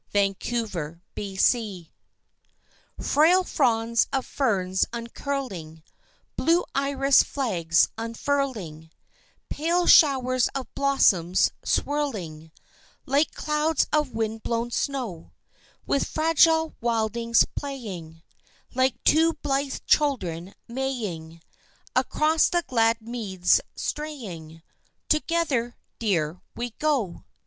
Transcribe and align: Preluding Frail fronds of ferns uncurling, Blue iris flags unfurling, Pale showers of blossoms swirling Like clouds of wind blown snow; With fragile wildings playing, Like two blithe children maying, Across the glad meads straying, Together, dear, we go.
Preluding 0.11 0.97
Frail 2.99 3.43
fronds 3.43 4.07
of 4.11 4.25
ferns 4.25 4.85
uncurling, 4.91 5.83
Blue 6.35 6.65
iris 6.73 7.21
flags 7.21 7.87
unfurling, 7.99 8.89
Pale 9.49 9.85
showers 9.85 10.47
of 10.55 10.73
blossoms 10.73 11.51
swirling 11.63 12.49
Like 13.05 13.31
clouds 13.35 13.85
of 13.93 14.09
wind 14.15 14.41
blown 14.41 14.71
snow; 14.71 15.33
With 15.85 16.07
fragile 16.07 16.73
wildings 16.81 17.45
playing, 17.55 18.23
Like 18.73 19.03
two 19.03 19.33
blithe 19.43 19.81
children 19.85 20.55
maying, 20.67 21.43
Across 21.95 22.49
the 22.49 22.63
glad 22.65 23.03
meads 23.03 23.61
straying, 23.75 24.63
Together, 25.09 25.77
dear, 25.99 26.41
we 26.55 26.71
go. 26.79 27.23